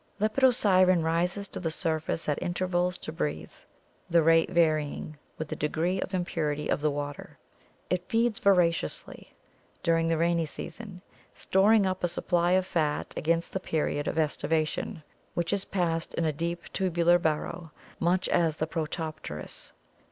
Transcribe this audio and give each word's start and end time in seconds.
Lepidosiren 0.19 1.03
rises 1.03 1.47
to 1.49 1.59
the 1.59 1.69
surface 1.69 2.27
at 2.27 2.41
intervals 2.41 2.97
to 2.97 3.11
breathe, 3.11 3.51
the 4.09 4.23
rate 4.23 4.49
varying 4.49 5.15
with 5.37 5.47
the 5.47 5.55
degree 5.55 6.01
of 6.01 6.15
impurity 6.15 6.69
of 6.69 6.81
the 6.81 6.89
water. 6.89 7.37
It 7.87 8.09
feeds 8.09 8.39
voraciously 8.39 9.35
during 9.83 10.07
the 10.07 10.17
rainy 10.17 10.47
season, 10.47 11.03
storing 11.35 11.85
up 11.85 12.03
a 12.03 12.07
supply 12.07 12.53
of 12.53 12.65
fat 12.65 13.13
against 13.15 13.53
the 13.53 13.59
period 13.59 14.07
of 14.07 14.17
aestivation, 14.17 15.03
which 15.35 15.53
is 15.53 15.65
passed 15.65 16.15
in 16.15 16.25
a 16.25 16.33
deep 16.33 16.63
tubular 16.73 17.19
burrow, 17.19 17.69
much 17.99 18.27
as 18.29 18.59
with 18.59 18.71
Protopterus. 18.71 19.71